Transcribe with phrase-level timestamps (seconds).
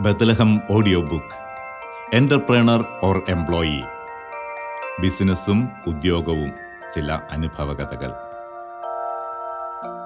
[0.00, 1.24] Bethlehem audio book.
[2.12, 3.82] Entrepreneur or employee.
[5.00, 6.52] ബിസിനസ്സും ഉദ്യോഗവും
[6.94, 8.12] ചില അനുഭവകഥകൾ.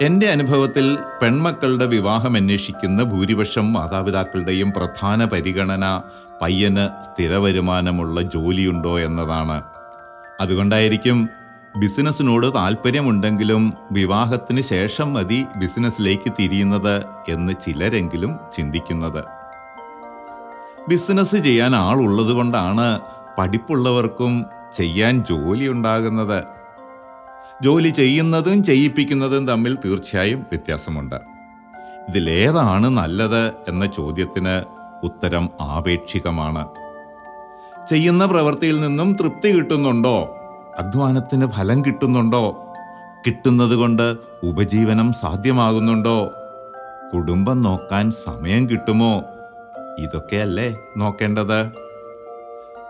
[0.03, 6.03] എന്റെ അനുഭവത്തിൽ പെൺമക്കളുടെ വിവാഹം അന്വേഷിക്കുന്ന ഭൂരിപക്ഷം മാതാപിതാക്കളുടെയും പ്രധാന പരിഗണന
[6.43, 9.63] പയ്യന് സ്ഥിരവരുമാനമുള്ള ജോലിയുണ്ടോ എന്നതാണ്.
[10.41, 11.29] അതുകൊണ്ടായിരിക്കും
[11.77, 19.42] ബിസിനസ്സിനോട് താല്പര്യമുണ്ടെങ്കിലും വിവാഹത്തിന് ശേഷം മതി ബിസിനസ്സിലേക്ക് തിരിയുന്നത് എന്ന് ചിലരെങ്കിലും ചിന്തിക്കുന്നത്.
[20.89, 23.01] ബിസിനസ് ചെയ്യാൻ ആളുള്ളത് കൊണ്ടാണ്
[23.39, 24.45] പഠിപ്പുള്ളവർക്കും
[24.77, 26.45] ചെയ്യാൻ ജോലി ഉണ്ടാകുന്നത്.
[27.63, 31.17] ജോലി ചെയ്യുന്നതും ചെയ്യിപ്പിക്കുന്നതും തമ്മിൽ തീർച്ചയായും വ്യത്യാസമുണ്ട്.
[32.09, 34.65] ഇതിലേതാണ് നല്ലത് എന്ന ചോദ്യത്തിന്
[35.07, 36.69] ഉത്തരം ആപേക്ഷികമാണ്.
[37.91, 40.37] ചെയ്യുന്ന പ്രവൃത്തിയിൽ നിന്നും തൃപ്തി കിട്ടുന്നുണ്ടോ?
[40.79, 42.75] അധ്വാനത്തിന് ഫലം കിട്ടുന്നുണ്ടോ?
[43.27, 46.33] കിട്ടുന്നത് കൊണ്ട് ഉപജീവനം സാധ്യമാകുന്നുണ്ടോ?
[47.15, 49.23] കുടുംബം നോക്കാൻ സമയം കിട്ടുമോ?
[49.99, 51.71] ഇതൊക്കെയല്ലേ നോക്കേണ്ടത്?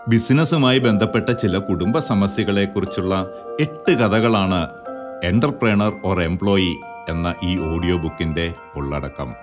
[0.07, 3.29] ബിസിനസ്സുമായി ബന്ധപ്പെട്ട ചില കുടുംബ സമസ്യകളെക്കുറിച്ചുള്ള
[3.59, 4.69] എട്ട് കഥകളാണ്
[5.23, 6.75] എന്റർപ്രണർ ഓർ എംപ്ലോയി
[7.09, 9.33] എന്ന ഈ ഓഡിയോ ബുക്കിന്റെ ഉള്ളടക്കം.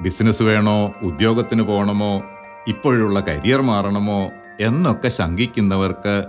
[0.00, 0.92] ബിസിനസ് വേണോ?
[1.02, 2.22] ഉദ്യോഗത്തിന് പോകണമോ?
[2.68, 4.30] ഇപ്പോഴുള്ള കരിയർ മാറണമോ?
[4.60, 6.24] എന്നൊക്കെ ശങ്കിക്കുന്നവർക്ക്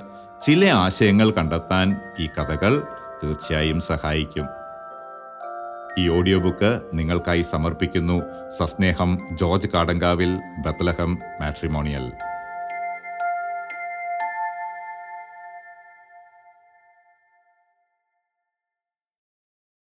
[0.45, 2.83] ചില ആശയങ്ങൾ കണ്ടെത്താൻ ഈ കഥകൾ
[3.23, 4.45] തീർച്ചയായും സഹായിക്കും.
[5.97, 8.21] ഈ ഓഡിയോ ബുക്ക് നിങ്ങൾക്കായി സമർപ്പിക്കുന്നു.
[8.57, 12.11] സസ്നേഹം ജോർജ് കാടങ്കാവിൽ ബത്ലഹം മാട്രിമോണിയൽ.